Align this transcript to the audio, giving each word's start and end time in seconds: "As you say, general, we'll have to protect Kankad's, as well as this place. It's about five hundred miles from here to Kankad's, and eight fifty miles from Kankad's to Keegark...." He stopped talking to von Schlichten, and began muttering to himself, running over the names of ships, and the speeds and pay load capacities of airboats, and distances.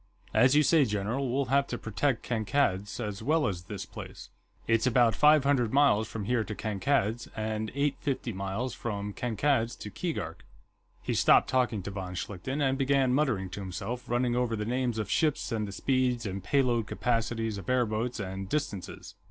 "As 0.33 0.55
you 0.55 0.63
say, 0.63 0.83
general, 0.83 1.31
we'll 1.31 1.45
have 1.53 1.67
to 1.67 1.77
protect 1.77 2.23
Kankad's, 2.23 2.99
as 2.99 3.21
well 3.21 3.45
as 3.45 3.65
this 3.65 3.85
place. 3.85 4.29
It's 4.67 4.87
about 4.87 5.13
five 5.13 5.43
hundred 5.43 5.71
miles 5.71 6.07
from 6.07 6.25
here 6.25 6.43
to 6.43 6.55
Kankad's, 6.55 7.27
and 7.35 7.71
eight 7.75 7.97
fifty 7.99 8.33
miles 8.33 8.73
from 8.73 9.13
Kankad's 9.13 9.75
to 9.75 9.91
Keegark...." 9.91 10.39
He 11.03 11.13
stopped 11.13 11.51
talking 11.51 11.83
to 11.83 11.91
von 11.91 12.15
Schlichten, 12.15 12.67
and 12.67 12.79
began 12.79 13.13
muttering 13.13 13.51
to 13.51 13.59
himself, 13.59 14.09
running 14.09 14.35
over 14.35 14.55
the 14.55 14.65
names 14.65 14.97
of 14.97 15.07
ships, 15.11 15.51
and 15.51 15.67
the 15.67 15.71
speeds 15.71 16.25
and 16.25 16.43
pay 16.43 16.63
load 16.63 16.87
capacities 16.87 17.59
of 17.59 17.69
airboats, 17.69 18.19
and 18.19 18.49
distances. 18.49 19.13